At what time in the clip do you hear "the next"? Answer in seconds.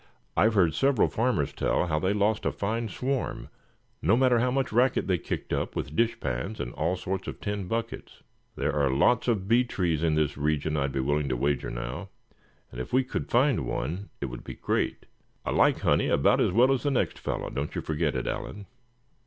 16.81-17.19